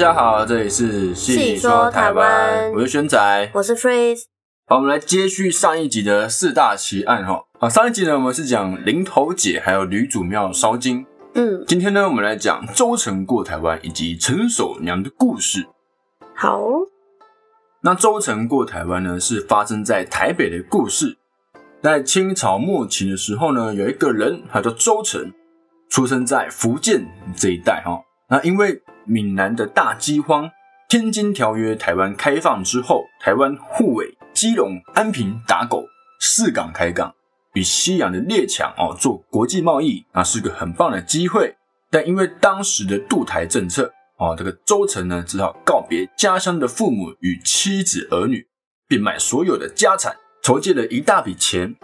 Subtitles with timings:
[0.00, 3.50] 大家好，这里是细说台湾我是轩仔。
[3.52, 4.22] 我是 Freeze，
[4.66, 7.44] 好，我们来接续上一集的四大奇案哈。
[7.58, 11.04] 啊，上一集呢，我们是讲林头姐还有吕祖庙烧金。
[11.34, 15.68] 嗯，今天呢，我们来讲周成过台湾以及陈守娘的故事。
[16.34, 16.62] 好，
[17.82, 21.18] 那周成过台湾呢，是发生在台北的故事。
[21.82, 25.30] 在清朝末期的时候呢，有一个人，他叫周成，
[25.90, 27.06] 出生在福建
[27.36, 28.00] 这一带哈。
[28.30, 30.46] 那因为闽南的大饥荒，
[30.88, 35.84] 《天津条约》台湾开放之后，台湾互委基隆、安平、打狗
[36.20, 37.14] 四港开港，
[37.54, 41.56] 与西洋的列强哦做国际贸易，那是个很棒的机会。
[41.90, 48.46] 但因为当时的渡台政策哦，这个周成呢只好告别家乡的父母与妻子儿女，
[48.86, 51.74] 变卖所有的家产，筹借了一大笔钱，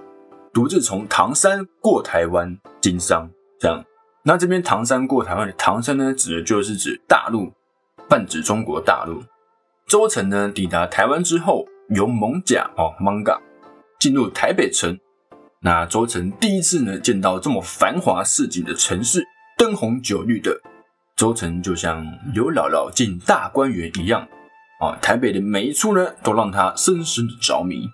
[0.53, 3.28] 独自从唐山过台湾经商，
[3.59, 3.84] 这样。
[4.28, 7.52] 那这边唐山过台湾的唐山呢，指的就是指大陆，
[8.08, 9.22] 泛指中国大陆。
[9.86, 13.38] 周成呢抵达台湾之后，由蒙甲哦 Manga
[14.00, 14.98] 进入台北城。
[15.60, 19.22] 那周成第一次呢见到这么繁华市井的城市，
[19.56, 20.60] 灯红酒绿的，
[21.14, 22.04] 周成就像
[22.34, 24.27] 刘姥姥进大观园一样
[24.80, 24.98] 啊。
[25.00, 27.88] 台北的每一处呢，都让他深深的着迷。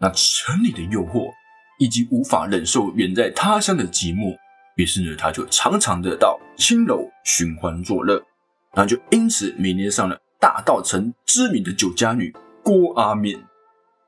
[0.00, 1.30] 那城里的诱惑，
[1.78, 4.34] 以及无法忍受远在他乡的寂寞。
[4.78, 8.22] 于是呢，他就常常的到青楼寻欢作乐，
[8.74, 13.40] 那就因此迷恋上了大道城知名的酒家女郭阿面。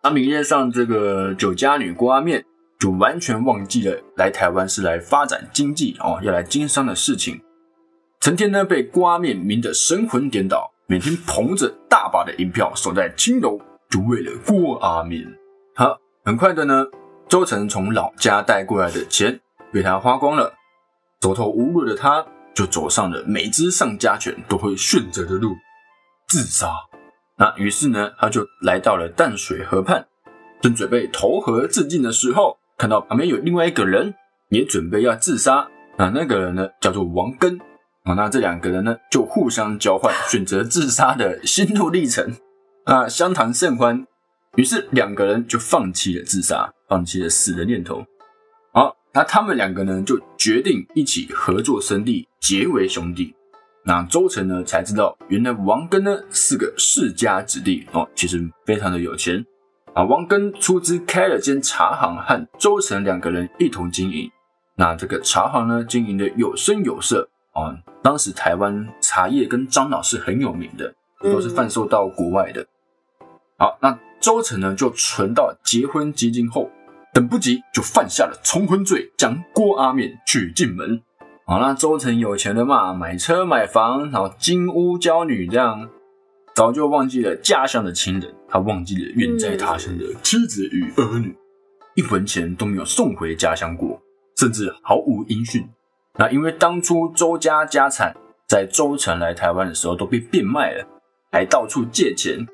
[0.01, 2.45] 他迷恋上这个酒家女郭阿面，
[2.79, 7.41] 就完全忘记了来台湾是来发展经济哦，要来经商的事情。
[8.21, 13.59] 成天呢被郭阿面迷得神魂颠倒，每天捧着大把的银票守在青楼，
[13.91, 15.27] 就为了郭阿面。
[15.75, 16.87] 好，很快的呢，
[17.29, 19.41] 周成从老家带过来的钱
[19.73, 20.55] 被他花光了。
[21.21, 25.55] 走投无路的他，就走上了每只上家犬都会选择的路——
[26.27, 26.73] 自杀。
[27.37, 30.07] 那于是呢，他就来到了淡水河畔，
[30.63, 34.15] 正准备投河自尽的时候，看到旁边有另外一个人
[34.49, 35.69] 也准备要自杀。
[35.99, 37.59] 那那个人呢，叫做王根。
[38.05, 42.35] 啊，那这两个人呢，就互相交换选择自杀的心路历程。
[42.85, 44.07] 啊，相谈甚欢，
[44.57, 48.03] 于是两个人就放弃了自杀，放弃了死的念头。
[48.73, 53.35] 好那他们两个呢，就决定一起合作生意，结为兄弟。
[53.83, 59.45] 那周成呢，才知道原来王根呢是个世家子弟哦，其实非常的有钱
[59.95, 60.05] 啊。
[60.05, 64.31] 王根出资开了间茶行，和周成两个人一同经营。
[64.77, 67.75] 那这个茶行呢，经营的有声有色啊。
[68.03, 72.65] 当时台湾茶叶跟樟脑是很有名的，都是贩售到国外的。
[73.59, 76.71] 好，那周成呢，就存到结婚基金后。
[77.13, 81.03] 等不及，就犯下了重婚罪，将郭阿面娶进门。
[81.47, 85.89] 好，那周成有钱了嘛，买车买房，然后金屋娇女，这样
[86.55, 91.35] 早就忘记了家乡的亲人，他忘记了远在他乡的妻子与儿女，
[91.97, 94.01] 一文钱都没有送回家乡过，
[94.37, 95.69] 甚至毫无音讯。
[96.19, 98.15] 那因为当初周家家产
[98.47, 100.87] 在周成来台湾的时候都被变卖了，
[101.33, 102.47] 还到处借钱，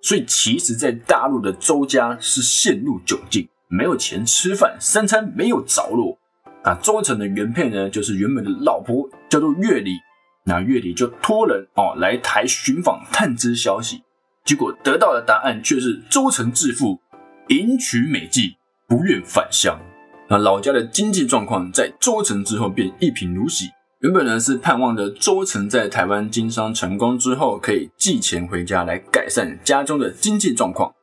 [0.00, 3.46] 所以其实，在大陆的周家是陷入窘境。
[3.68, 6.18] 没有钱吃饭，三餐没有着落。
[6.64, 9.98] 那周成的原配呢，就是原本的老婆，叫做月里。
[10.44, 14.02] 那月里就托人哦来台寻访探知消息，
[14.44, 16.98] 结果得到的答案却是周成致富，
[17.48, 18.54] 迎娶美妓，
[18.86, 19.78] 不愿返乡。
[20.30, 23.66] 那老家的经济状况在周成之后便一贫如洗。
[24.00, 30.94] 原本呢是盼望着周成在台湾经商成功之后，可以寄钱回家来改善家中的经济状况。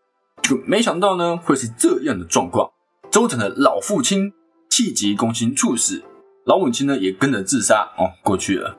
[0.45, 2.69] 就没想到呢，会是这样的状况。
[3.09, 4.31] 周成的老父亲
[4.69, 6.03] 气急攻心猝死，
[6.45, 8.77] 老母亲呢也跟着自杀哦，过去了。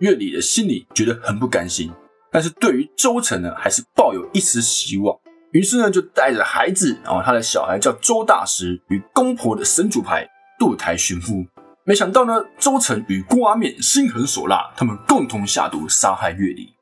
[0.00, 1.92] 月里的心里觉得很不甘心，
[2.32, 5.16] 但是对于周成呢，还是抱有一丝希望。
[5.52, 10.28] 于是呢，就带着孩子，然后他的小孩叫周大石，与公婆的神主牌
[10.58, 11.46] 渡台寻夫。
[11.84, 16.74] 没想到呢，周成与郭阿面心狠手辣，他们共同下毒杀害月里。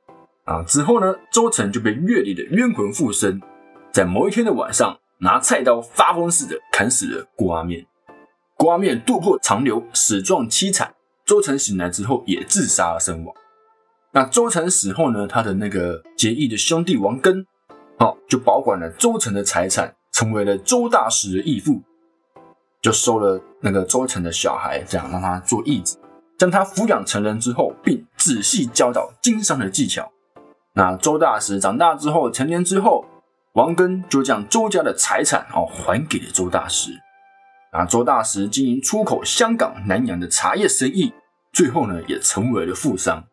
[0.45, 3.39] 啊，之后呢，周成就被月里的冤魂附身。
[3.97, 7.87] 在某一天的晚上，拿菜刀发疯似的砍死了郭阿面。
[8.55, 10.95] 郭阿面渡破长流，死状凄惨。
[11.25, 13.35] 周成醒来之后也自杀身亡。
[14.13, 15.27] 那周成死后呢？
[15.27, 17.47] 他的那个结义的兄弟王根，
[17.99, 21.81] 好就保管了周成的财产，成为了周大石的义父，
[22.83, 25.99] 就收了那个周成的小孩，这样让他做义子，
[26.37, 30.13] 将他抚养成人之后，并仔细教导经商的技巧。
[30.75, 33.07] 那周大石长大之后，成年之后。
[33.57, 36.91] 王根就将周家的财产哦还给了周大石，
[37.73, 41.15] 啊，周大石经营出口香港、南洋的茶叶生意，
[41.55, 43.25] 最后呢也成为了富商。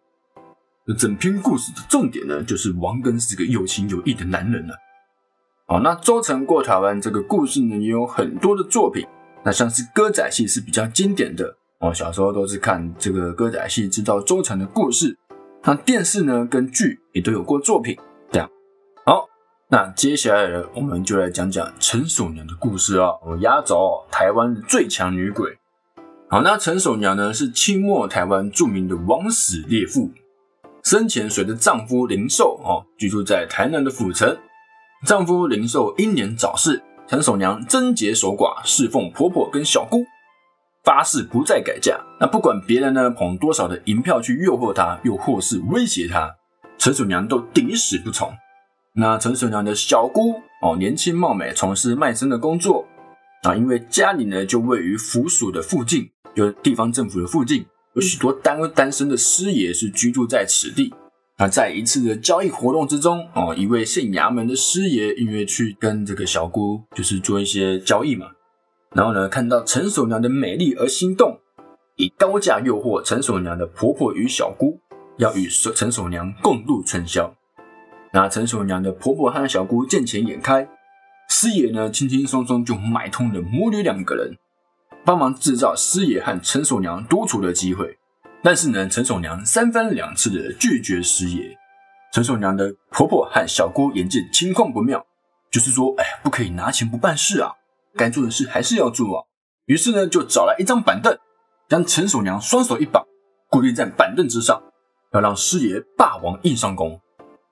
[0.97, 4.75] 整篇故事的重点呢，就是王根是个有情有义的男人了。
[5.65, 9.05] 好，那周成过台湾这个故事呢，也有很多的作品。
[9.43, 15.17] 那像是歌仔戏是比较经典的哦，小时候都是看这个歌仔戏，知道周成的故事。
[15.63, 17.97] 那电视呢跟剧也都有过作品。
[18.31, 18.49] 这样，
[19.05, 19.27] 好，
[19.73, 23.09] 那接下来呢，我们就来讲讲陈守娘的故事啊。
[23.25, 25.57] 我压轴，台湾最强女鬼。
[26.29, 30.11] 好，那陈守娘呢是清末台湾著名的王室烈妇，
[30.83, 34.37] 生前随着丈夫林寿哦居住在台南的府城。
[35.07, 40.05] 丈夫林寿英年早逝，陈守娘贞洁守寡，侍奉婆婆跟小姑，
[40.83, 41.99] 发誓不再改嫁。
[42.19, 46.35] 那不管别人呢捧多少的银票去诱惑她，又或是威胁她，
[46.77, 48.31] 陈守娘都抵死不从。
[48.95, 52.85] 那陈守娘的小姑哦，年轻貌美，从事卖身的工作。
[53.41, 60.93] 啊，因为家里呢就位于府署的附近，就地方政府的附近，有许多单单身的师爷是居住在此地。
[61.39, 68.27] 那在一次的交易活动之中，哦，一位县衙门的师爷因为去跟这个小姑就是做一些交易嘛，
[68.91, 71.39] 然后呢看到陈守娘的美丽而心动，
[71.97, 74.79] 以高价诱惑陈守娘的婆婆与小姑，
[75.17, 77.35] 要与陈守娘共度春宵。
[78.15, 80.69] 那陈守娘的婆婆和小姑见钱眼开，
[81.29, 84.37] 师爷呢轻轻松松就买通了母女两个人，
[85.03, 87.97] 帮忙制造师爷和陈守娘独处的机会。
[88.43, 91.57] 但是呢，陈守娘三番两次的拒绝师爷。
[92.13, 95.03] 陈守娘的婆婆和小姑眼见情况不妙，
[95.49, 97.53] 就是说，哎，不可以拿钱不办事啊，
[97.95, 99.23] 该做的事还是要做啊。
[99.65, 101.17] 于是呢，就找来一张板凳，
[101.67, 103.03] 将陈守娘双手一绑，
[103.49, 104.61] 固定在板凳之上，
[105.13, 107.01] 要让师爷霸王硬上弓。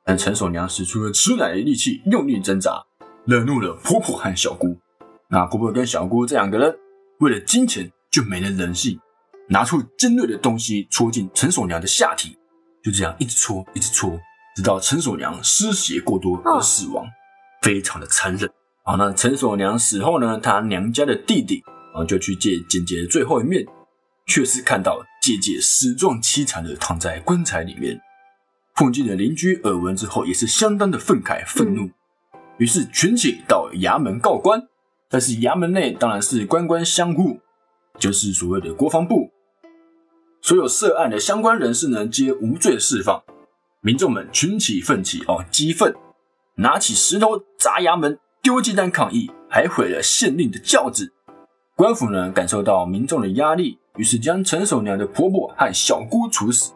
[0.05, 2.83] 但陈守娘使出了吃奶的力气，用力挣扎，
[3.25, 4.77] 惹怒了婆婆和小姑。
[5.29, 6.75] 那婆婆跟小姑这两个人，
[7.19, 8.99] 为了金钱就没了人性。
[9.49, 12.37] 拿出尖锐的东西戳进陈守娘的下体，
[12.81, 14.17] 就这样一直戳，一直戳，
[14.55, 17.05] 直到陈守娘失血过多而死亡，
[17.61, 18.49] 非常的残忍。
[18.83, 21.61] 好，那陈守娘死后呢，她娘家的弟弟
[21.93, 23.65] 啊就去见姐姐的最后一面，
[24.25, 27.99] 却是看到姐姐死状凄惨的躺在棺材里面。
[28.81, 31.91] 附近的邻居耳闻之后，也是相当的愤慨愤怒，
[32.57, 34.67] 于是群起到衙门告官。
[35.07, 37.39] 但是衙门内当然是官官相护，
[37.99, 39.29] 就是所谓的国防部。
[40.41, 43.21] 所有涉案的相关人士呢，皆无罪释放。
[43.81, 45.93] 民众们群起奋起，哦，激愤，
[46.55, 51.13] 拿起石头砸衙门，丢鸡蛋抗议，还毁了县令的轿子。
[51.75, 56.73] 官府呢，感受到民众的压力，于是将陈守娘的婆婆和小姑处死。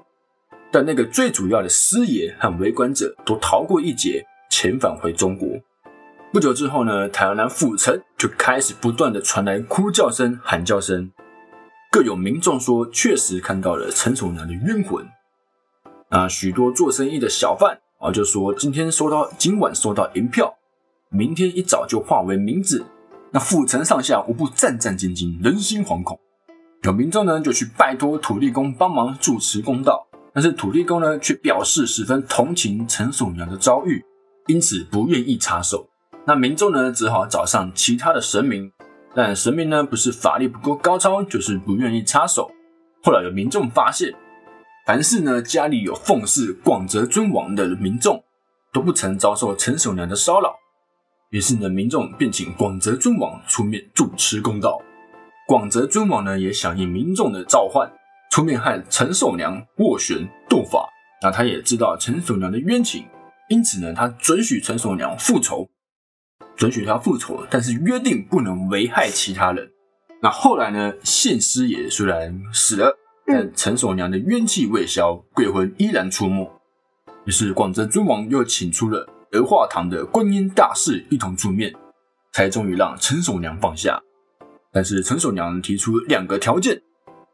[0.76, 5.48] 但那个最主要的师爷和围观者都逃过一劫，遣返回中国。
[6.34, 11.10] 不久之后呢，台南府城就开始不断的传来哭叫声、喊叫声。
[11.90, 15.08] 各有民众说，确实看到了陈守南的冤魂。
[16.10, 20.58] 啊，许多做生意的小贩啊，就说今天收到，今晚收到银票，
[21.08, 22.84] 明天一早就化为冥纸。
[23.32, 26.20] 那府城上下无不战战兢兢，人心惶恐。
[26.82, 30.06] 有民众呢，就去拜托土地公帮忙主持公道，
[30.36, 34.04] 但是土地公呢，却表示十分同情陈守娘的遭遇，
[34.48, 35.88] 因此不愿意插手。
[36.28, 38.70] 那民众呢，只好找上其他的神明。
[39.16, 42.52] 但神明呢，不是法力不够高超，就是不愿意插手。
[43.02, 44.14] 后来有民众发现，
[44.86, 48.22] 凡是呢家里有奉祀广泽尊王的民众，
[48.74, 50.54] 都不曾遭受陈守娘的骚扰。
[51.30, 54.82] 于是呢，民众便请广泽尊王出面主持公道。
[55.48, 57.90] 广泽尊王呢，也响应民众的召唤，
[58.36, 60.90] 出面和陈守娘斡旋斗法。
[61.22, 63.06] 那他也知道陈守娘的冤情，
[63.48, 65.70] 因此呢，他准许陈守娘复仇。
[66.58, 69.72] 准许他复仇，但是约定不能危害其他人。
[70.22, 70.94] 那后来呢？
[71.02, 76.52] 县师爷虽然死了，但陈守娘的冤气未消，鬼魂依然出没。
[77.24, 81.74] 于是广泽尊王又请出了德化堂的观音大士一同出面，
[82.34, 83.98] 才终于让陈守娘放下。
[84.74, 86.82] 但是陈守娘提出两个条件，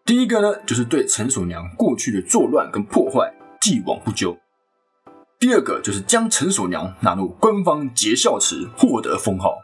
[0.06, 4.38] 第一个呢，就是对陈守娘过去的作乱跟破坏既往不咎。
[5.40, 9.58] 第二个就是将陈守娘纳入官方节孝祠，获得封号。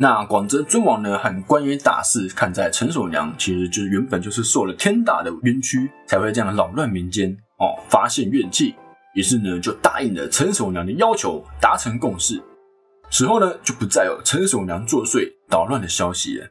[0.00, 8.76] 那广泽尊王呢和观音大士看在陈守娘其实就是原本就是受了天大的冤屈，才会这样扰乱民间哦，发泄怨气，
[9.14, 12.40] 于是呢就答应了陈守娘的要求，达成共识。
[13.10, 16.46] 此后呢就不再有陈守娘作祟捣乱的消息了。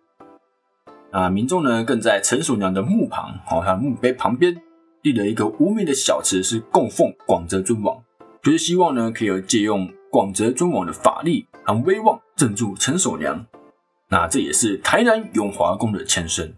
[1.12, 4.56] 啊，民众呢更在陈守娘的墓旁，哦，他墓碑旁边
[5.02, 8.04] 立了一个无名的小祠，是供奉广泽尊王。
[8.44, 13.46] 就是希望呢，可以借用广泽尊王的法力和威望镇住陈守娘。
[14.10, 16.54] 那这也是台南永华宫的前身。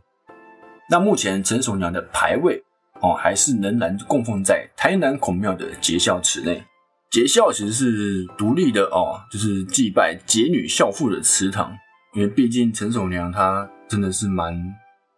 [0.90, 2.64] 那目前陈守娘的牌位
[3.02, 6.64] 哦，还是仍然供奉在台南孔庙的节孝祠内。
[7.10, 11.76] 节孝其实是独立的哦，就是祭拜节女孝妇的祠堂。
[12.14, 14.54] 因为毕竟陈守娘她真的是蛮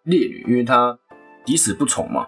[0.03, 0.98] 烈女，因为她
[1.45, 2.27] 抵死不从嘛，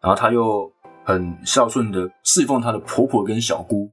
[0.00, 0.70] 然后她又
[1.04, 3.90] 很孝顺的侍奉她的婆婆跟小姑，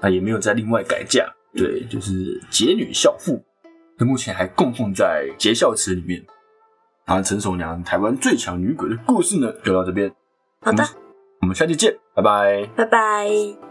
[0.00, 1.26] 那也没有再另外改嫁。
[1.54, 3.42] 对，就是节女孝妇，
[3.98, 6.22] 那目前还供奉在节孝祠里面。
[7.06, 10.14] 然后陈守娘台湾最强女鬼的故事呢，就到这边。
[10.60, 10.84] 好的，
[11.40, 13.67] 我们下期见，拜拜，拜拜。